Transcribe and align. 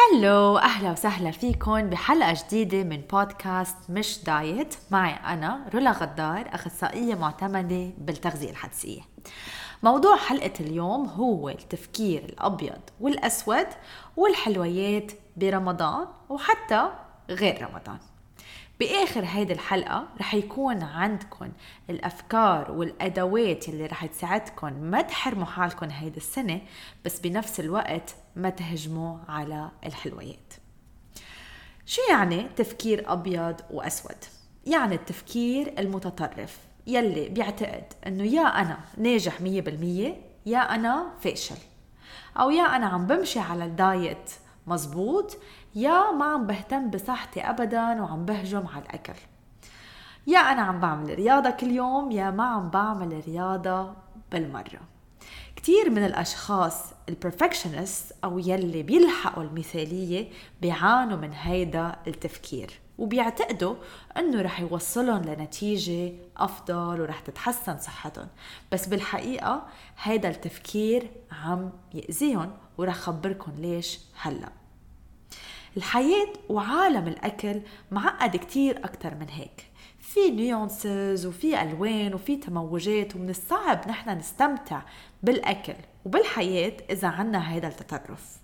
هلو 0.00 0.58
أهلا 0.58 0.92
وسهلا 0.92 1.30
فيكم 1.30 1.80
بحلقة 1.80 2.34
جديدة 2.46 2.82
من 2.82 3.02
بودكاست 3.12 3.76
مش 3.88 4.24
دايت. 4.24 4.74
معي 4.90 5.12
أنا 5.12 5.68
رولا 5.74 5.92
غدار 5.92 6.48
أخصائية 6.54 7.14
معتمدة 7.14 7.90
بالتغذية 7.98 8.50
الحدسية. 8.50 9.00
موضوع 9.82 10.16
حلقة 10.16 10.52
اليوم 10.60 11.06
هو 11.06 11.48
التفكير 11.48 12.24
الأبيض 12.24 12.80
والأسود 13.00 13.66
والحلويات 14.16 15.12
برمضان 15.36 16.06
وحتى 16.28 16.90
غير 17.30 17.68
رمضان. 17.68 17.98
بآخر 18.80 19.24
هيدي 19.24 19.52
الحلقة 19.52 20.08
رح 20.20 20.34
يكون 20.34 20.82
عندكم 20.82 21.52
الأفكار 21.90 22.70
والأدوات 22.72 23.68
اللي 23.68 23.86
رح 23.86 24.06
تساعدكم 24.06 24.72
ما 24.72 25.02
تحرموا 25.02 25.44
حالكم 25.44 25.90
هيدي 25.90 26.16
السنة 26.16 26.60
بس 27.04 27.20
بنفس 27.20 27.60
الوقت 27.60 28.14
ما 28.36 28.50
تهجموا 28.50 29.18
على 29.28 29.70
الحلويات. 29.86 30.54
شو 31.86 32.02
يعني 32.10 32.46
تفكير 32.56 33.12
أبيض 33.12 33.60
وأسود؟ 33.70 34.24
يعني 34.66 34.94
التفكير 34.94 35.74
المتطرف 35.78 36.58
يلي 36.86 37.28
بيعتقد 37.28 37.84
إنه 38.06 38.24
يا 38.24 38.60
أنا 38.60 38.78
ناجح 38.96 39.40
مية 39.40 39.60
بالمية 39.60 40.16
يا 40.46 40.74
أنا 40.74 41.12
فاشل 41.20 41.58
أو 42.36 42.50
يا 42.50 42.76
أنا 42.76 42.86
عم 42.86 43.06
بمشي 43.06 43.38
على 43.38 43.64
الدايت 43.64 44.30
مزبوط 44.70 45.36
يا 45.74 46.12
ما 46.12 46.24
عم 46.24 46.46
بهتم 46.46 46.90
بصحتي 46.90 47.40
ابدا 47.40 48.02
وعم 48.02 48.24
بهجم 48.24 48.66
على 48.66 48.84
الأكل. 48.84 49.14
يا 50.26 50.38
أنا 50.38 50.62
عم 50.62 50.80
بعمل 50.80 51.14
رياضة 51.14 51.50
كل 51.50 51.70
يوم 51.70 52.10
يا 52.10 52.30
ما 52.30 52.44
عم 52.44 52.70
بعمل 52.70 53.22
رياضة 53.26 53.92
بالمرة. 54.32 54.80
كتير 55.56 55.90
من 55.90 56.04
الأشخاص 56.04 56.84
البرفكشنست 57.08 58.12
أو 58.24 58.38
يلي 58.38 58.82
بيلحقوا 58.82 59.42
المثالية 59.42 60.28
بيعانوا 60.62 61.16
من 61.16 61.32
هيدا 61.32 61.96
التفكير 62.06 62.80
وبيعتقدوا 62.98 63.74
إنه 64.16 64.42
رح 64.42 64.60
يوصلهم 64.60 65.22
لنتيجة 65.22 66.12
أفضل 66.36 67.00
ورح 67.00 67.20
تتحسن 67.20 67.78
صحتهم. 67.78 68.28
بس 68.72 68.86
بالحقيقة 68.86 69.66
هيدا 70.02 70.28
التفكير 70.28 71.10
عم 71.44 71.70
يأذيهم 71.94 72.52
ورح 72.78 72.94
خبركن 72.94 73.52
ليش 73.58 73.98
هلأ. 74.20 74.59
الحياة 75.76 76.32
وعالم 76.48 77.08
الأكل 77.08 77.60
معقد 77.90 78.36
كتير 78.36 78.84
أكتر 78.84 79.14
من 79.14 79.28
هيك. 79.28 79.66
في 80.00 80.30
نيونسز 80.30 81.26
وفي 81.26 81.62
ألوان 81.62 82.14
وفي 82.14 82.36
تموجات 82.36 83.16
ومن 83.16 83.30
الصعب 83.30 83.88
نحن 83.88 84.10
نستمتع 84.10 84.82
بالأكل 85.22 85.74
وبالحياة 86.04 86.72
إذا 86.90 87.08
عنا 87.08 87.38
هذا 87.38 87.68
التطرف. 87.68 88.36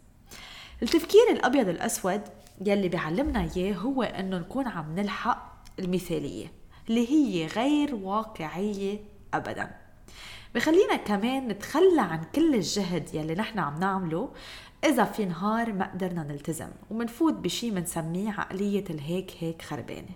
التفكير 0.83 1.31
الأبيض 1.31 1.69
الأسود 1.69 2.23
يلي 2.67 2.89
بيعلمنا 2.89 3.51
إياه 3.57 3.75
هو 3.75 4.03
إنه 4.03 4.39
نكون 4.39 4.67
عم 4.67 4.95
نلحق 4.95 5.65
المثالية 5.79 6.53
اللي 6.89 7.11
هي 7.11 7.47
غير 7.47 7.95
واقعية 7.95 8.99
أبداً. 9.35 9.71
بخلينا 10.55 10.97
كمان 10.97 11.49
نتخلى 11.49 12.01
عن 12.01 12.25
كل 12.35 12.55
الجهد 12.55 13.15
يلي 13.15 13.35
نحن 13.35 13.59
عم 13.59 13.81
نعمله 13.81 14.31
إذا 14.87 15.05
في 15.05 15.25
نهار 15.25 15.73
ما 15.73 15.93
قدرنا 15.93 16.23
نلتزم 16.23 16.69
ومنفوت 16.91 17.35
بشي 17.35 17.71
منسميه 17.71 18.31
عقلية 18.31 18.85
الهيك 18.91 19.35
هيك 19.41 19.63
خربانة. 19.63 20.15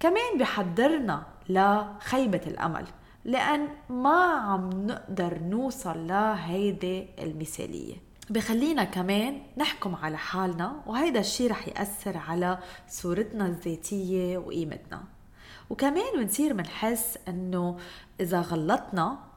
كمان 0.00 0.38
بحضرنا 0.38 1.26
لخيبة 1.48 2.40
الأمل 2.46 2.86
لأن 3.24 3.68
ما 3.90 4.24
عم 4.24 4.70
نقدر 4.70 5.38
نوصل 5.38 6.06
لهيدي 6.06 7.06
المثالية. 7.18 7.96
بخلينا 8.30 8.84
كمان 8.84 9.42
نحكم 9.56 9.94
على 9.94 10.18
حالنا 10.18 10.82
وهيدا 10.86 11.20
الشي 11.20 11.46
رح 11.46 11.68
يأثر 11.68 12.16
على 12.16 12.58
صورتنا 12.88 13.46
الذاتية 13.46 14.38
وقيمتنا. 14.38 15.04
وكمان 15.70 16.16
بنصير 16.16 16.52
بنحس 16.52 17.18
إنه 17.28 17.76
إذا 18.20 18.40
غلطنا 18.40 19.27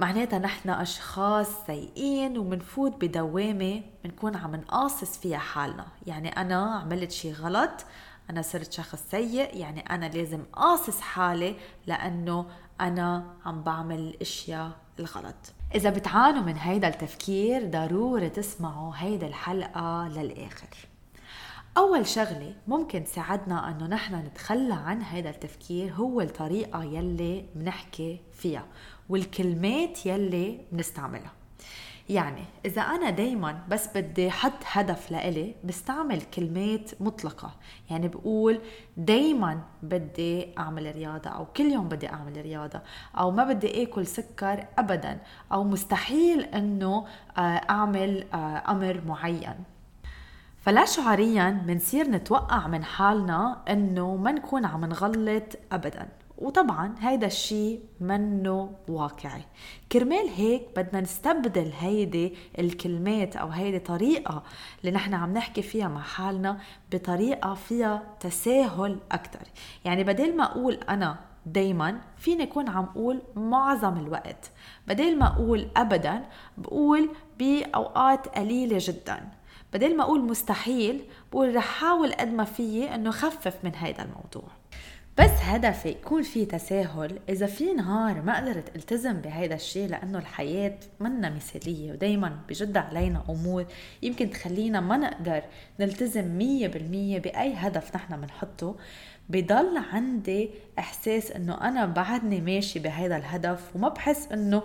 معناتها 0.00 0.38
نحن 0.38 0.70
أشخاص 0.70 1.66
سيئين 1.66 2.38
ومنفوت 2.38 3.04
بدوامة 3.04 3.82
بنكون 4.04 4.36
عم 4.36 4.56
نقاصص 4.56 5.18
فيها 5.18 5.38
حالنا. 5.38 5.86
يعني 6.06 6.28
أنا 6.28 6.74
عملت 6.74 7.10
شي 7.10 7.32
غلط 7.32 7.70
أنا 8.30 8.42
صرت 8.42 8.72
شخص 8.72 9.02
سيء 9.10 9.56
يعني 9.56 9.80
أنا 9.80 10.06
لازم 10.06 10.42
قاصص 10.52 11.00
حالي 11.00 11.56
لأنه 11.86 12.46
أنا 12.80 13.34
عم 13.44 13.62
بعمل 13.62 13.98
الأشياء 13.98 14.70
الغلط. 14.98 15.54
إذا 15.74 15.90
بتعانوا 15.90 16.42
من 16.42 16.56
هيدا 16.56 16.88
التفكير 16.88 17.70
ضروري 17.70 18.30
تسمعوا 18.30 18.92
هيدا 18.96 19.26
الحلقة 19.26 20.08
للآخر. 20.08 20.68
أول 21.76 22.06
شغلة 22.06 22.54
ممكن 22.68 23.04
تساعدنا 23.04 23.70
أنه 23.70 23.86
نحن 23.86 24.14
نتخلى 24.14 24.74
عن 24.74 25.02
هذا 25.02 25.30
التفكير 25.30 25.92
هو 25.92 26.20
الطريقة 26.20 26.84
يلي 26.84 27.46
بنحكي 27.54 28.20
فيها. 28.32 28.66
والكلمات 29.08 30.06
يلي 30.06 30.60
بنستعملها. 30.72 31.32
يعني 32.08 32.44
إذا 32.66 32.82
أنا 32.82 33.10
دايما 33.10 33.62
بس 33.68 33.88
بدي 33.94 34.30
حط 34.30 34.52
هدف 34.72 35.10
لإلي 35.10 35.54
بستعمل 35.64 36.22
كلمات 36.22 36.90
مطلقة. 37.00 37.54
يعني 37.90 38.08
بقول 38.08 38.60
دايما 38.96 39.60
بدي 39.82 40.58
أعمل 40.58 40.92
رياضة 40.96 41.30
أو 41.30 41.46
كل 41.46 41.64
يوم 41.64 41.88
بدي 41.88 42.08
أعمل 42.08 42.42
رياضة 42.42 42.80
أو 43.18 43.30
ما 43.30 43.44
بدي 43.44 43.82
آكل 43.82 44.06
سكر 44.06 44.66
أبدا 44.78 45.18
أو 45.52 45.64
مستحيل 45.64 46.40
أنه 46.40 47.06
آه، 47.38 47.40
أعمل 47.40 48.24
آه، 48.34 48.62
أمر 48.68 49.02
معين. 49.06 49.64
فلا 50.60 50.84
شعوريا 50.84 51.62
منصير 51.66 52.10
نتوقع 52.10 52.66
من 52.66 52.84
حالنا 52.84 53.62
إنه 53.68 54.16
ما 54.16 54.32
نكون 54.32 54.64
عم 54.64 54.84
نغلط 54.84 55.56
ابدا. 55.72 56.08
وطبعا 56.38 56.94
هيدا 57.00 57.26
الشيء 57.26 57.80
منه 58.00 58.72
واقعي. 58.88 59.42
كرمال 59.92 60.28
هيك 60.36 60.62
بدنا 60.76 61.00
نستبدل 61.00 61.72
هيدي 61.80 62.34
الكلمات 62.58 63.36
أو 63.36 63.48
هيدي 63.48 63.78
طريقة 63.78 64.42
اللي 64.80 64.90
نحن 64.92 65.14
عم 65.14 65.32
نحكي 65.32 65.62
فيها 65.62 65.88
مع 65.88 66.00
حالنا 66.00 66.58
بطريقة 66.92 67.54
فيها 67.54 68.02
تساهل 68.20 68.98
أكثر 69.12 69.40
يعني 69.84 70.04
بدل 70.04 70.36
ما 70.36 70.44
أقول 70.44 70.74
أنا 70.74 71.16
دايما 71.46 72.00
فيني 72.16 72.42
أكون 72.42 72.68
عم 72.68 72.84
أقول 72.84 73.22
معظم 73.36 73.96
الوقت. 73.96 74.50
بدل 74.86 75.18
ما 75.18 75.26
أقول 75.26 75.68
ابدا 75.76 76.24
بقول 76.58 77.08
بأوقات 77.38 78.28
قليلة 78.28 78.78
جدا. 78.80 79.28
بدل 79.72 79.96
ما 79.96 80.02
أقول 80.04 80.20
مستحيل 80.24 81.04
بقول 81.32 81.56
رح 81.56 81.64
حاول 81.64 82.12
قد 82.12 82.32
ما 82.32 82.44
فيي 82.44 82.94
إنه 82.94 83.10
خفف 83.10 83.64
من 83.64 83.72
هيدا 83.74 84.02
الموضوع. 84.02 84.48
بس 85.18 85.30
هدفي 85.42 85.88
يكون 85.88 86.22
في 86.22 86.44
تساهل. 86.44 87.18
إذا 87.28 87.46
في 87.46 87.72
نهار 87.72 88.22
ما 88.22 88.36
قدرت 88.36 88.76
التزم 88.76 89.12
بهيدا 89.12 89.54
الشيء 89.54 89.88
لأنه 89.88 90.18
الحياة 90.18 90.78
منا 91.00 91.30
مثالية 91.30 91.92
ودائما 91.92 92.38
بجد 92.48 92.76
علينا 92.76 93.24
أمور 93.28 93.66
يمكن 94.02 94.30
تخلينا 94.30 94.80
ما 94.80 94.96
نقدر 94.96 95.42
نلتزم 95.80 96.24
مية 96.38 96.68
بالمية 96.68 97.18
بأي 97.18 97.54
هدف 97.54 97.96
نحن 97.96 98.20
بنحطه 98.20 98.76
بضل 99.28 99.76
عندي 99.92 100.50
إحساس 100.78 101.32
إنه 101.32 101.60
أنا 101.68 101.86
بعدني 101.86 102.40
ماشي 102.40 102.78
بهذا 102.78 103.16
الهدف 103.16 103.76
وما 103.76 103.88
بحس 103.88 104.32
إنه 104.32 104.62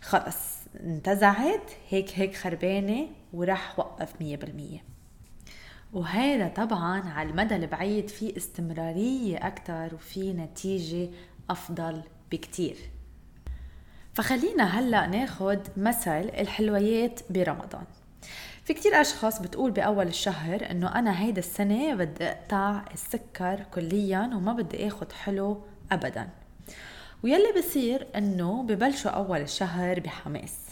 خلص 0.00 0.58
انتزعت 0.80 1.70
هيك 1.88 2.10
هيك 2.14 2.36
خربانة 2.36 3.06
ورح 3.32 3.78
وقف 3.78 4.12
مية 4.20 4.36
بالمية. 4.36 4.97
وهذا 5.92 6.48
طبعا 6.48 7.10
على 7.10 7.30
المدى 7.30 7.56
البعيد 7.56 8.08
في 8.08 8.36
استمرارية 8.36 9.46
أكتر 9.46 9.94
وفي 9.94 10.32
نتيجة 10.32 11.08
أفضل 11.50 12.02
بكتير. 12.32 12.76
فخلينا 14.14 14.64
هلأ 14.64 15.06
ناخد 15.06 15.58
مثل 15.76 16.20
الحلويات 16.20 17.20
برمضان. 17.30 17.84
في 18.64 18.74
كتير 18.74 19.00
أشخاص 19.00 19.42
بتقول 19.42 19.70
بأول 19.70 20.06
الشهر 20.06 20.70
إنه 20.70 20.98
أنا 20.98 21.22
هيدا 21.22 21.38
السنة 21.38 21.94
بدي 21.94 22.24
أقطع 22.24 22.84
السكر 22.94 23.64
كليا 23.74 24.30
وما 24.34 24.52
بدي 24.52 24.88
آخد 24.88 25.12
حلو 25.12 25.62
أبدا. 25.92 26.28
ويلي 27.22 27.52
بصير 27.58 28.06
إنه 28.16 28.62
ببلشوا 28.62 29.10
أول 29.10 29.40
الشهر 29.40 30.00
بحماس. 30.00 30.67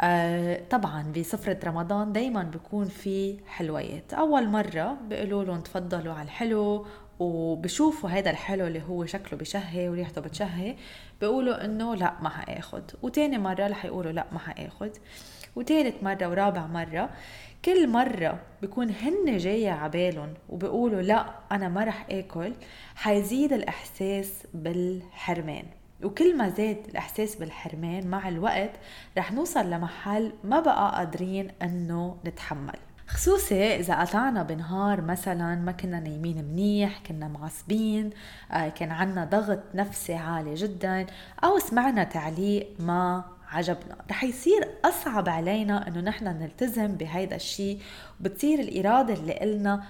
آه 0.00 0.60
طبعا 0.70 1.12
بسفرة 1.16 1.58
رمضان 1.64 2.12
دايما 2.12 2.42
بيكون 2.42 2.84
في 2.84 3.38
حلويات. 3.46 4.14
أول 4.14 4.48
مرة 4.48 4.96
بيقولوا 5.08 5.44
لهم 5.44 5.60
تفضلوا 5.60 6.14
على 6.14 6.22
الحلو 6.22 6.86
وبشوفوا 7.18 8.10
هذا 8.10 8.30
الحلو 8.30 8.66
اللي 8.66 8.82
هو 8.82 9.06
شكله 9.06 9.38
بشهي 9.38 9.88
وريحته 9.88 10.20
بتشهي 10.20 10.76
بيقولوا 11.20 11.64
إنه 11.64 11.94
لا 11.94 12.14
ما 12.22 12.28
حآخد. 12.28 12.82
وتاني 13.02 13.38
مرة 13.38 13.66
رح 13.66 13.84
يقولوا 13.84 14.12
لا 14.12 14.26
ما 14.32 14.38
حآخد. 14.38 14.90
وتالت 15.56 16.02
مرة 16.02 16.28
ورابع 16.28 16.66
مرة 16.66 17.10
كل 17.64 17.88
مرة 17.88 18.38
بيكون 18.60 18.90
هن 18.90 19.36
جاية 19.36 19.70
عبالهم 19.70 20.34
وبيقولوا 20.48 21.02
لا 21.02 21.26
أنا 21.52 21.68
ما 21.68 21.84
رح 21.84 22.06
آكل 22.10 22.52
حيزيد 22.94 23.52
الإحساس 23.52 24.46
بالحرمان. 24.54 25.64
وكل 26.02 26.36
ما 26.36 26.48
زاد 26.48 26.78
الإحساس 26.88 27.34
بالحرمان 27.36 28.06
مع 28.06 28.28
الوقت 28.28 28.70
رح 29.18 29.32
نوصل 29.32 29.70
لمحل 29.70 30.32
ما 30.44 30.60
بقى 30.60 30.92
قادرين 30.96 31.50
أنه 31.62 32.16
نتحمل. 32.26 32.76
خصوصي 33.08 33.76
إذا 33.76 34.00
قطعنا 34.00 34.42
بنهار 34.42 35.00
مثلا 35.00 35.54
ما 35.54 35.72
كنا 35.72 36.00
نايمين 36.00 36.44
منيح 36.44 37.00
كنا 37.06 37.28
معصبين 37.28 38.10
آه، 38.52 38.68
كان 38.68 38.90
عنا 38.90 39.24
ضغط 39.24 39.60
نفسي 39.74 40.14
عالي 40.14 40.54
جدا 40.54 41.06
أو 41.44 41.58
سمعنا 41.58 42.04
تعليق 42.04 42.68
ما 42.78 43.24
عجبنا. 43.52 43.96
رح 44.10 44.24
يصير 44.24 44.68
أصعب 44.84 45.28
علينا 45.28 45.88
أنه 45.88 46.00
نحن 46.00 46.24
نلتزم 46.24 46.86
بهيدا 46.86 47.36
الشيء 47.36 47.80
وبتصير 48.20 48.60
الإرادة 48.60 49.14
اللي 49.14 49.42
إلنا 49.42 49.84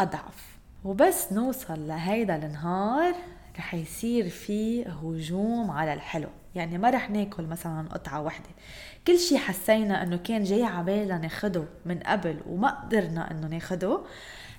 أضعف. 0.00 0.56
وبس 0.84 1.32
نوصل 1.32 1.88
لهيدا 1.88 2.36
النهار 2.36 3.14
رح 3.58 3.74
يصير 3.74 4.28
في 4.28 4.84
هجوم 4.84 5.70
على 5.70 5.94
الحلو. 5.94 6.28
يعني 6.54 6.78
ما 6.78 6.90
رح 6.90 7.10
ناكل 7.10 7.46
مثلا 7.46 7.88
قطعة 7.88 8.20
واحدة. 8.22 8.48
كل 9.06 9.18
شي 9.18 9.38
حسينا 9.38 10.02
إنه 10.02 10.16
كان 10.16 10.42
جاي 10.42 10.64
عبالنا 10.64 11.18
ناخده 11.18 11.64
من 11.84 11.98
قبل 11.98 12.40
وما 12.48 12.70
قدرنا 12.70 13.30
إنه 13.30 13.46
ناخده 13.46 14.00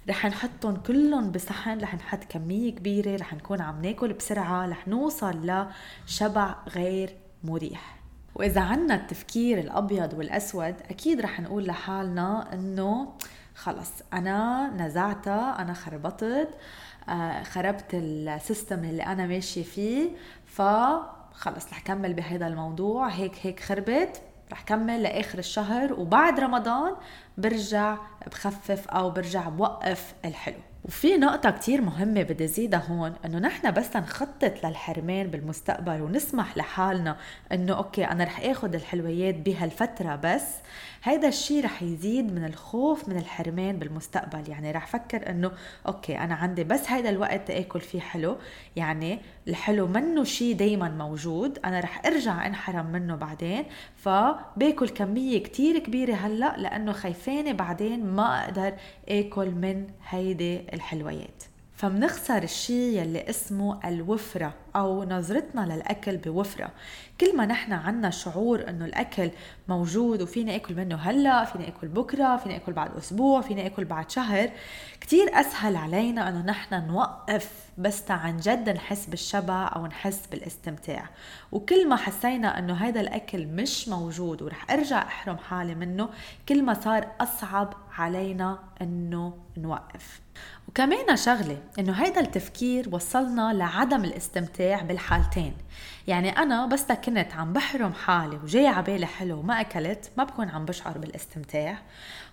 رح 0.09 0.25
نحطهم 0.25 0.75
كلهم 0.75 1.31
بصحن 1.31 1.79
رح 1.79 1.95
نحط 1.95 2.23
كمية 2.29 2.75
كبيرة 2.75 3.15
رح 3.15 3.33
نكون 3.33 3.61
عم 3.61 3.81
ناكل 3.81 4.13
بسرعة 4.13 4.67
رح 4.69 4.87
نوصل 4.87 5.65
لشبع 6.05 6.55
غير 6.75 7.09
مريح. 7.43 7.97
وإذا 8.35 8.61
عنا 8.61 8.95
التفكير 8.95 9.59
الأبيض 9.59 10.13
والأسود 10.13 10.75
أكيد 10.89 11.21
رح 11.21 11.39
نقول 11.39 11.65
لحالنا 11.65 12.53
إنه 12.53 13.13
خلص 13.55 13.91
أنا 14.13 14.67
نزعتها 14.77 15.61
أنا 15.61 15.73
خربطت 15.73 16.49
خربت 17.43 17.93
السيستم 17.93 18.83
اللي 18.83 19.03
أنا 19.03 19.27
ماشية 19.27 19.63
فيه 19.63 20.09
فخلص 20.45 21.69
رح 21.71 21.79
كمل 21.79 22.13
بهذا 22.13 22.47
الموضوع. 22.47 23.07
هيك 23.07 23.35
هيك 23.43 23.59
خربت 23.59 24.21
رح 24.51 24.61
كمل 24.61 25.03
لآخر 25.03 25.39
الشهر 25.39 25.93
وبعد 25.93 26.39
رمضان 26.39 26.95
برجع 27.37 27.97
بخفف 28.27 28.87
أو 28.87 29.09
برجع 29.09 29.49
بوقف 29.49 30.13
الحلو. 30.25 30.66
وفي 30.87 31.17
نقطة 31.17 31.49
كتير 31.49 31.81
مهمة 31.81 32.23
بدي 32.23 32.47
زيدها 32.47 32.83
هون 32.89 33.13
إنه 33.25 33.39
نحن 33.39 33.71
بس 33.71 33.95
نخطط 33.95 34.65
للحرمان 34.65 35.27
بالمستقبل 35.27 36.01
ونسمح 36.01 36.57
لحالنا 36.57 37.17
إنه 37.51 37.73
okay 37.73 38.05
أنا 38.05 38.23
رح 38.23 38.39
آخد 38.39 38.75
الحلويات 38.75 39.35
بهالفترة 39.35 40.15
بس 40.15 40.43
هيدا 41.03 41.27
الشيء 41.27 41.63
رح 41.65 41.83
يزيد 41.83 42.33
من 42.33 42.45
الخوف 42.45 43.09
من 43.09 43.17
الحرمان 43.17 43.79
بالمستقبل. 43.79 44.49
يعني 44.49 44.71
رح 44.71 44.87
فكر 44.87 45.29
إنه 45.29 45.51
okay 45.87 46.17
أنا 46.19 46.35
عندي 46.35 46.63
بس 46.63 46.91
هيدا 46.91 47.09
الوقت 47.09 47.47
تاكل 47.47 47.79
فيه 47.79 47.99
حلو 47.99 48.37
يعني 48.75 49.19
الحلو 49.47 49.87
منه 49.87 50.23
شيء 50.23 50.55
دايما 50.55 50.89
موجود 50.89 51.59
أنا 51.65 51.79
رح 51.79 52.05
أرجع 52.05 52.45
أنحرم 52.45 52.85
منه 52.85 53.15
بعدين 53.15 53.65
فباكل 53.95 54.89
كمية 54.89 55.43
كتير 55.43 55.79
كبيرة 55.79 56.13
هلأ 56.13 56.57
لأنه 56.57 56.91
خايفانة 56.91 57.51
بعدين 57.51 58.05
ما 58.05 58.43
أقدر 58.43 58.73
آكل 59.09 59.51
من 59.51 59.87
هيدي 60.09 60.76
الحلويات. 60.77 61.43
فمنخسر 61.75 62.43
الشيء 62.43 63.01
يلي 63.01 63.29
اسمه 63.29 63.79
الوفرة 63.87 64.53
أو 64.75 65.03
نظرتنا 65.03 65.61
للأكل 65.61 66.17
بوفرة. 66.17 66.71
كل 67.21 67.37
ما 67.37 67.45
نحن 67.45 67.73
عنا 67.73 68.09
شعور 68.09 68.69
أنه 68.69 68.85
الأكل 68.85 69.29
موجود 69.67 70.21
وفينا 70.21 70.55
أكل 70.55 70.75
منه 70.75 70.95
هلأ 70.95 71.45
فينا 71.45 71.67
أكل 71.67 71.87
بكرة 71.87 72.37
فينا 72.37 72.55
أكل 72.55 72.73
بعد 72.73 72.97
أسبوع 72.97 73.41
فينا 73.41 73.65
أكل 73.65 73.85
بعد 73.85 74.11
شهر 74.11 74.49
كتير 75.01 75.39
أسهل 75.39 75.75
علينا 75.75 76.29
أنه 76.29 76.45
نحن 76.45 76.87
نوقف 76.87 77.51
بس 77.77 78.11
عن 78.11 78.37
جد 78.37 78.69
نحس 78.69 79.05
بالشبع 79.05 79.71
أو 79.75 79.85
نحس 79.85 80.27
بالاستمتاع. 80.31 81.09
وكل 81.51 81.89
ما 81.89 81.95
حسينا 81.95 82.59
أنه 82.59 82.73
هذا 82.73 83.01
الأكل 83.01 83.45
مش 83.47 83.87
موجود 83.87 84.41
ورح 84.41 84.71
أرجع 84.71 85.01
أحرم 85.01 85.37
حالي 85.37 85.75
منه 85.75 86.09
كل 86.49 86.63
ما 86.63 86.73
صار 86.73 87.07
أصعب 87.21 87.73
علينا 87.97 88.59
أنه 88.81 89.33
نوقف. 89.57 90.21
وكمان 90.67 91.15
شغلة 91.15 91.57
إنه 91.79 91.93
هيدا 91.93 92.21
التفكير 92.21 92.89
وصلنا 92.91 93.53
لعدم 93.53 94.03
الاستمتاع 94.03 94.81
بالحالتين. 94.81 95.53
يعني 96.07 96.29
أنا 96.29 96.65
بس 96.65 96.83
كنت 96.91 97.33
عم 97.33 97.53
بحرم 97.53 97.93
حالي 97.93 98.35
وجاي 98.35 98.67
عبالي 98.67 99.05
حلو 99.05 99.39
وما 99.39 99.61
أكلت 99.61 100.11
ما 100.17 100.23
بكون 100.23 100.49
عم 100.49 100.65
بشعر 100.65 100.97
بالاستمتاع. 100.97 101.77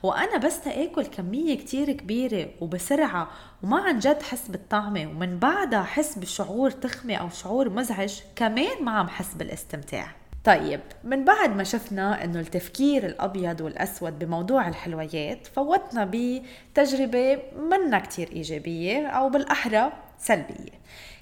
وأنا 0.02 0.36
بس 0.36 0.66
آكل 0.66 1.06
كمية 1.06 1.58
كتير 1.58 1.92
كبيرة 1.92 2.50
وبسرعة 2.60 3.28
وما 3.62 3.80
عن 3.80 3.98
جد 3.98 4.22
حس 4.22 4.48
بالطعمة 4.48 5.06
ومن 5.06 5.38
بعدها 5.38 5.82
حس 5.82 6.18
بشعور 6.18 6.70
تخمة 6.70 7.14
أو 7.14 7.28
شعور 7.28 7.70
مزعج 7.70 8.20
كمان 8.36 8.84
ما 8.84 8.90
عم 8.90 9.08
حس 9.08 9.34
بالاستمتاع. 9.34 10.06
طيب 10.44 10.80
من 11.04 11.24
بعد 11.24 11.56
ما 11.56 11.64
شفنا 11.64 12.24
إنه 12.24 12.40
التفكير 12.40 13.06
الأبيض 13.06 13.60
والأسود 13.60 14.18
بموضوع 14.18 14.68
الحلويات 14.68 15.46
فوتنا 15.46 16.10
بتجربة 16.12 17.42
منا 17.56 17.98
كتير 17.98 18.28
إيجابية 18.32 19.06
أو 19.06 19.28
بالأحرى 19.28 19.92
سلبية. 20.18 20.80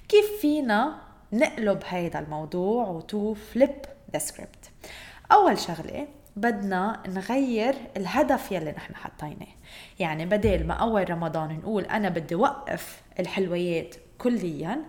كيف 0.09 0.25
فينا 0.41 0.95
نقلب 1.33 1.79
هيدا 1.85 2.19
الموضوع 2.19 2.87
و 2.87 3.02
to 3.02 3.33
flip 3.33 3.75
the 4.13 4.19
script 4.19 4.71
أول 5.31 5.59
شغلة 5.59 6.07
بدنا 6.35 7.03
نغير 7.07 7.75
الهدف 7.97 8.51
يلي 8.51 8.71
نحن 8.71 8.95
حطيناه. 8.95 9.53
يعني 9.99 10.25
بدل 10.25 10.67
ما 10.67 10.73
أول 10.73 11.09
رمضان 11.09 11.57
نقول 11.57 11.83
أنا 11.83 12.09
بدي 12.09 12.35
وقف 12.35 13.01
الحلويات 13.19 13.95
كليا 14.17 14.81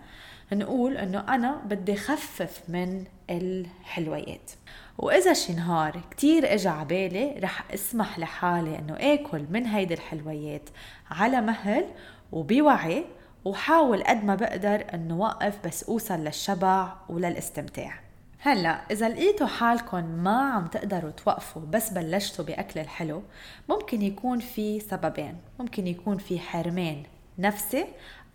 نقول 0.53 0.97
إنه 0.97 1.35
أنا 1.35 1.63
بدي 1.67 1.97
خفف 1.97 2.63
من 2.69 3.05
الحلويات. 3.31 4.51
وإذا 4.99 5.33
شي 5.33 5.53
نهار 5.53 6.01
كتير 6.11 6.55
اجى 6.55 6.69
عبالي 6.69 7.39
رح 7.39 7.65
أسمح 7.75 8.19
لحالي 8.19 8.79
إنه 8.79 8.97
آكل 9.01 9.45
من 9.51 9.67
هيدي 9.67 9.95
الحلويات 9.95 10.69
على 11.11 11.41
مهل 11.41 11.85
وبوعي 12.33 13.05
وحاول 13.45 14.03
قد 14.03 14.25
ما 14.25 14.35
بقدر 14.35 14.85
إنه 14.95 15.19
وقف 15.19 15.67
بس 15.67 15.85
أوصل 15.85 16.15
للشبع 16.15 16.93
وللاستمتاع. 17.09 18.01
هلأ 18.39 18.81
إذا 18.91 19.09
لقيتوا 19.09 19.47
حالكم 19.47 20.05
ما 20.05 20.53
عم 20.53 20.67
تقدروا 20.67 21.11
توقفوا 21.11 21.63
بس 21.63 21.91
بلشتوا 21.91 22.45
بأكل 22.45 22.81
الحلو 22.81 23.23
ممكن 23.69 24.03
يكون 24.03 24.39
في 24.39 24.81
سببين. 24.81 25.37
ممكن 25.59 25.87
يكون 25.87 26.19
في 26.19 26.39
حرمان 26.39 27.03
نفسي 27.39 27.87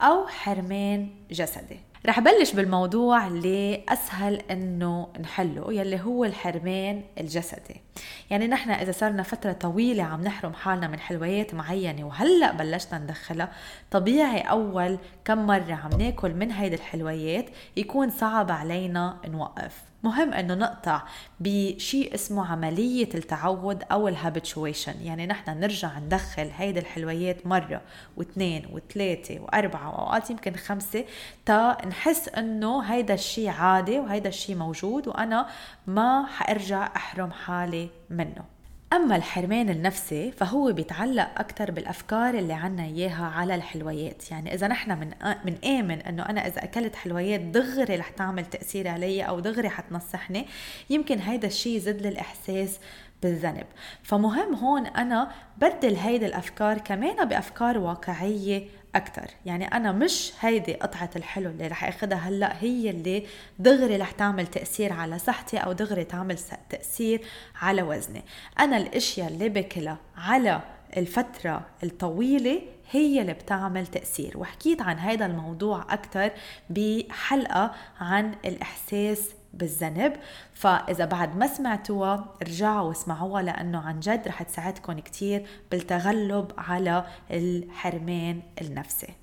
أو 0.02 0.28
حرمان 0.28 1.10
جسدي. 1.32 1.80
رح 2.06 2.20
بلش 2.20 2.54
بالموضوع 2.54 3.28
اللي 3.28 3.84
أسهل 3.90 4.36
إنه 4.36 5.08
نحله 5.20 5.74
يلي 5.74 6.02
هو 6.02 6.26
الحرمان 6.26 7.04
الجسدي. 7.20 7.82
يعني 8.30 8.48
نحن 8.48 8.72
إذا 8.72 8.92
صرنا 8.92 9.24
فترة 9.24 9.52
طويلة 9.52 10.04
عم 10.04 10.22
نحرم 10.22 10.54
حالنا 10.54 10.88
من 10.88 11.00
حلويات 11.00 11.54
معينة 11.54 12.06
وهلأ 12.06 12.52
بلشنا 12.52 13.00
ندخلها 13.00 13.52
طبيعي 13.92 14.42
أول 14.42 14.98
كم 15.26 15.48
مرة 15.48 15.74
عم 15.74 16.02
ناكل 16.02 16.34
من 16.34 16.52
هيدي 16.52 16.76
الحلويات 16.76 17.46
يكون 17.78 18.10
صعب 18.10 18.52
علينا 18.52 19.18
نوقف. 19.28 19.89
مهم 20.04 20.34
إنه 20.34 20.54
نقطع 20.54 21.02
بشيء 21.40 22.14
اسمه 22.16 22.52
عملية 22.52 23.10
التعود 23.16 23.84
أو 23.92 24.08
الهابتشويشن 24.08 25.02
يعني 25.02 25.26
نحن 25.28 25.60
نرجع 25.60 26.00
ندخل 26.00 26.50
هيدي 26.56 26.80
الحلويات 26.80 27.48
مرة 27.48 27.82
واثنين 28.18 28.68
وثلاثة 28.72 29.40
وأربعة 29.40 29.90
وأوقات 29.90 30.30
يمكن 30.30 30.56
خمسة 30.56 31.06
تا 31.46 31.78
نحس 31.88 32.30
إنه 32.30 32.82
هيدا 32.82 33.14
الشيء 33.14 33.50
عادي 33.50 34.00
وهيدا 34.00 34.30
الشيء 34.30 34.56
موجود 34.56 35.08
وأنا 35.08 35.48
ما 35.88 36.26
حأرجع 36.26 36.90
أحرم 36.96 37.32
حالي 37.32 37.90
منه. 38.10 38.59
أما 38.94 39.16
الحرمان 39.16 39.70
النفسي 39.70 40.32
فهو 40.32 40.74
بيتعلق 40.74 41.30
أكثر 41.38 41.72
بالأفكار 41.72 42.34
اللي 42.34 42.54
عنا 42.54 42.84
إياها 42.84 43.26
على 43.26 43.56
الحلويات. 43.56 44.32
يعني 44.32 44.54
إذا 44.54 44.68
نحن 44.68 45.00
من 45.00 45.12
من 45.46 45.66
آمن 45.66 46.02
إنه 46.02 46.24
أنا 46.24 46.48
إذا 46.48 46.64
أكلت 46.64 46.96
حلويات 46.96 47.40
دغري 47.40 47.96
رح 47.96 48.10
تعمل 48.10 48.46
تأثير 48.46 48.88
علي 48.88 49.24
أو 49.24 49.40
دغري 49.40 49.70
حتنصحني 49.70 50.46
يمكن 50.90 51.20
هيدا 51.20 51.48
الشيء 51.48 51.76
يزيد 51.76 52.06
الإحساس 52.06 52.80
بالذنب. 53.24 53.66
فمهم 54.04 54.56
هون 54.56 54.86
أنا 54.86 55.32
بدل 55.58 55.96
هيدي 55.96 56.26
الأفكار 56.26 56.78
كمان 56.78 57.28
بأفكار 57.28 57.78
واقعية 57.78 58.68
أكتر. 58.96 59.28
يعني 59.46 59.66
أنا 59.66 59.92
مش 59.92 60.34
هيدي 60.40 60.74
قطعة 60.74 61.10
الحلو 61.16 61.50
اللي 61.50 61.68
رح 61.68 61.84
أخدها 61.84 62.18
هلأ 62.18 62.56
هي 62.60 62.90
اللي 62.90 63.26
دغري 63.60 63.98
رح 63.98 64.12
تعمل 64.12 64.48
تأثير 64.48 64.94
على 64.94 65.20
صحتي 65.20 65.58
أو 65.58 65.72
دغري 65.72 66.04
تعمل 66.04 66.38
تأثير 66.70 67.22
على 67.62 67.82
وزني. 67.82 68.24
أنا 68.60 68.78
الأشياء 68.78 69.28
اللي 69.28 69.50
باكلها 69.50 69.98
على 70.18 70.62
الفترة 70.98 71.66
الطويلة 71.84 72.62
هي 72.92 73.22
اللي 73.22 73.34
بتعمل 73.34 73.88
تأثير. 73.88 74.38
وحكيت 74.38 74.82
عن 74.82 75.00
هذا 75.00 75.26
الموضوع 75.26 75.86
أكثر 75.90 76.32
بحلقة 76.70 77.72
عن 78.00 78.36
الإحساس 78.46 79.30
بالذنب. 79.54 80.14
فإذا 80.54 81.06
بعد 81.06 81.38
ما 81.38 81.48
سمعتوها 81.48 82.36
ارجعوا 82.42 82.88
واسمعوها 82.88 83.42
لأنه 83.42 83.80
عن 83.80 84.00
جد 84.00 84.28
رح 84.28 84.44
تساعدكم 84.44 85.00
كتير 85.00 85.46
بالتغلب 85.72 86.52
على 86.58 87.06
الحرمان 87.32 88.42
النفسي. 88.62 89.19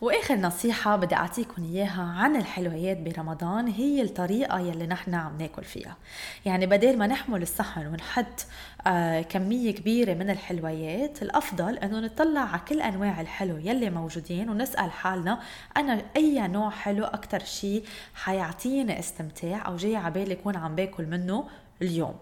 وآخر 0.00 0.36
نصيحة 0.36 0.96
بدي 0.96 1.14
اعطيكم 1.14 1.64
إياها 1.64 2.02
عن 2.02 2.36
الحلويات 2.36 2.96
برمضان 2.96 3.68
هي 3.68 4.02
الطريقة 4.02 4.58
يلي 4.58 4.86
نحن 4.86 5.14
عم 5.14 5.38
ناكل 5.38 5.64
فيها. 5.64 5.96
يعني 6.44 6.66
بدل 6.66 6.98
ما 6.98 7.06
نحمل 7.06 7.42
الصحن 7.42 7.86
ونحط 7.86 8.46
آه 8.86 9.20
كمية 9.22 9.70
كبيرة 9.74 10.14
من 10.14 10.30
الحلويات 10.30 11.22
الأفضل 11.22 11.78
إنه 11.78 12.00
نطلع 12.00 12.40
على 12.40 12.60
كل 12.68 12.80
أنواع 12.80 13.20
الحلو 13.20 13.56
يلي 13.56 13.90
موجودين 13.90 14.50
ونسأل 14.50 14.90
حالنا 14.90 15.40
أنا 15.76 16.02
أي 16.16 16.48
نوع 16.48 16.70
حلو 16.70 17.04
أكتر 17.04 17.38
شيء 17.44 17.84
حيعطيني 18.14 18.98
استمتاع 18.98 19.66
أو 19.66 19.76
جاي 19.76 19.96
عبالي 19.96 20.32
يكون 20.32 20.56
عم 20.56 20.74
باكل 20.74 21.06
منه 21.06 21.48
اليوم. 21.82 22.14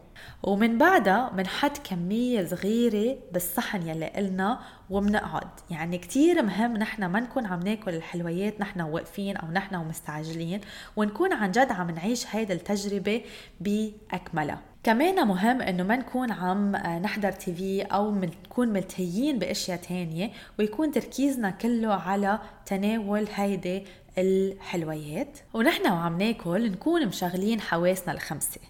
ومن 0.42 0.78
بعدها 0.78 1.30
بنحط 1.34 1.78
كمية 1.78 2.44
صغيرة 2.44 3.18
بالصحن 3.32 3.88
يلي 3.88 4.06
قلنا 4.06 4.60
وبنقعد 4.90 5.48
يعني 5.70 5.98
كتير 5.98 6.42
مهم 6.42 6.76
نحن 6.76 7.04
ما 7.04 7.20
نكون 7.20 7.46
عم 7.46 7.60
ناكل 7.60 7.94
الحلويات 7.94 8.60
نحن 8.60 8.80
واقفين 8.80 9.36
أو 9.36 9.48
نحن 9.48 9.75
ومستعجلين 9.75 10.60
ونكون 10.96 11.32
عن 11.32 11.50
جد 11.50 11.72
عم 11.72 11.90
نعيش 11.90 12.26
هيدا 12.30 12.54
التجربة 12.54 13.22
بأكملها. 13.60 14.60
كمان 14.82 15.26
مهم 15.28 15.62
إنه 15.62 15.82
ما 15.82 15.96
نكون 15.96 16.32
عم 16.32 16.76
نحضر 16.76 17.32
تي 17.32 17.54
في 17.54 17.82
أو 17.82 18.14
نكون 18.14 18.68
ملتهيين 18.68 19.38
بأشياء 19.38 19.78
تانية 19.78 20.30
ويكون 20.58 20.90
تركيزنا 20.90 21.50
كله 21.50 21.94
على 21.94 22.38
تناول 22.66 23.28
هيدي 23.34 23.84
الحلويات. 24.18 25.38
ونحن 25.54 25.87
وعم 25.92 26.18
ناكل 26.18 26.73
نكون 26.73 27.06
مشغلين 27.06 27.61
حواسنا 27.61 28.14
الخمسة. 28.14 28.61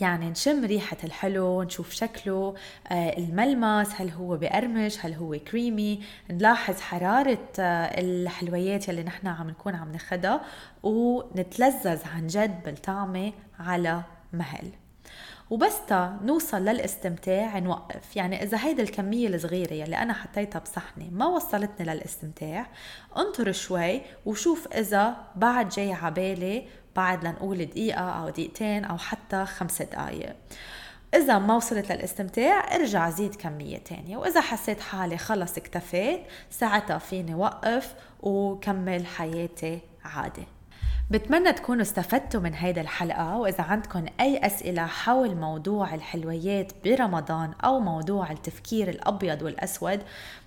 يعني 0.00 0.30
نشم 0.30 0.64
ريحة 0.64 0.96
الحلو 1.04 1.62
نشوف 1.62 1.90
شكله 1.90 2.54
آه، 2.88 3.18
الملمس 3.18 3.88
هل 4.00 4.10
هو 4.10 4.36
بقرمش 4.36 5.04
هل 5.04 5.14
هو 5.14 5.38
كريمي 5.38 6.02
نلاحظ 6.30 6.80
حرارة 6.80 7.48
آه، 7.58 8.00
الحلويات 8.00 8.88
يلي 8.88 9.02
نحن 9.02 9.26
عم 9.26 9.50
نكون 9.50 9.74
عم 9.74 9.92
ناخدها 9.92 10.40
ونتلذذ 10.82 12.00
عن 12.14 12.26
جد 12.26 12.62
بالطعمة 12.64 13.32
على 13.58 14.02
مهل. 14.32 14.70
وبس 15.50 15.76
تا 15.88 16.18
نوصل 16.22 16.64
للاستمتاع 16.64 17.58
نوقف. 17.58 18.16
يعني 18.16 18.42
إذا 18.42 18.58
هيدي 18.64 18.82
الكمية 18.82 19.28
الصغيرة 19.28 19.72
يلي 19.72 19.96
أنا 19.96 20.12
حطيتها 20.12 20.58
بصحني 20.58 21.10
ما 21.12 21.26
وصلتني 21.26 21.86
للاستمتاع 21.86 22.66
انطر 23.16 23.52
شوي 23.52 24.02
وشوف 24.26 24.68
إذا 24.72 25.16
بعد 25.36 25.68
جاي 25.68 25.92
عبالي 25.92 26.66
بعد 26.96 27.24
لنقول 27.24 27.64
دقيقة 27.64 28.00
أو 28.00 28.28
دقيقتين 28.28 28.84
أو 28.84 28.98
حتى 28.98 29.44
خمس 29.44 29.82
دقايق. 29.82 30.36
إذا 31.14 31.38
ما 31.38 31.56
وصلت 31.56 31.92
للاستمتاع 31.92 32.74
ارجع 32.74 33.10
زيد 33.10 33.34
كمية 33.34 33.78
تانية. 33.78 34.16
وإذا 34.16 34.40
حسيت 34.40 34.80
حالي 34.80 35.18
خلص 35.18 35.56
اكتفيت 35.56 36.20
ساعتها 36.50 36.98
فيني 36.98 37.34
وقف 37.34 37.94
وكمل 38.20 39.06
حياتي 39.06 39.80
عادي. 40.04 40.55
بتمنى 41.10 41.52
تكونوا 41.52 41.82
استفدتوا 41.82 42.40
من 42.40 42.54
هيدا 42.54 42.80
الحلقة 42.80 43.36
وإذا 43.38 43.64
عندكم 43.64 44.04
أي 44.20 44.46
أسئلة 44.46 44.86
حول 44.86 45.34
موضوع 45.36 45.94
الحلويات 45.94 46.72
برمضان 46.84 47.52
أو 47.64 47.80
موضوع 47.80 48.30
التفكير 48.30 48.88
الأبيض 48.88 49.42
والأسود 49.42 50.00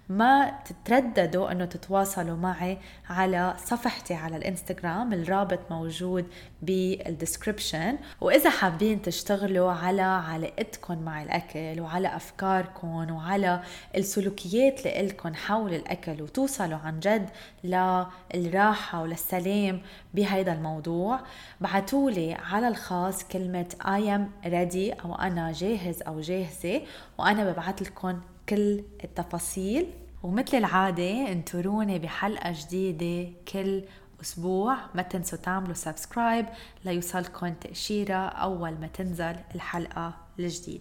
ما 0.10 0.60
تترددوا 0.66 1.52
إنه 1.52 1.66
تتواصلوا 1.66 2.38
معي 2.38 2.78
على 3.10 3.54
صفحتي 3.66 4.14
على 4.14 4.38
الإنستغرام 4.38 5.14
الرابط 5.14 5.60
موجود 5.72 6.26
بالدسكربشن 6.62 7.98
وإذا 8.22 8.50
حابين 8.50 9.02
تشتغلوا 9.02 9.72
على 9.72 10.02
علاقتكم 10.02 11.02
مع 11.02 11.24
الأكل 11.24 11.82
وعلى 11.82 12.16
أفكاركم 12.16 13.12
وعلى 13.12 13.62
السلوكيات 13.98 14.86
لكم 14.86 15.34
حول 15.34 15.74
الأكل 15.74 16.22
وتوصلوا 16.22 16.78
عن 16.78 17.00
جد 17.00 17.30
للراحة 17.64 19.02
وللسلام 19.02 19.82
بهذا 20.14 20.54
الموضوع 20.54 21.20
بعتولي 21.62 22.34
على 22.34 22.68
الخاص 22.68 23.24
كلمة 23.24 23.76
I 23.82 24.02
am 24.18 24.50
ready 24.50 25.06
أو 25.06 25.16
أنا 25.16 25.52
جاهز 25.52 26.02
أو 26.02 26.22
جاهزة 26.22 26.82
وأنا 27.18 27.52
ببعث 27.52 27.82
لكم 27.82 28.22
كل 28.50 28.84
التفاصيل. 29.04 29.86
ومثل 30.24 30.58
العادة 30.58 31.32
انطروني 31.32 32.00
بحلقة 32.00 32.54
جديدة 32.62 33.32
كل 33.52 33.84
أسبوع. 34.22 34.78
ما 34.96 35.02
تنسوا 35.02 35.38
تعملوا 35.38 35.74
subscribe 35.74 36.46
ليوصلكم 36.86 37.54
إشارة 37.54 38.14
أول 38.14 38.72
ما 38.72 38.88
تنزل 38.88 39.36
الحلقة 39.56 40.14
الجديدة. 40.40 40.78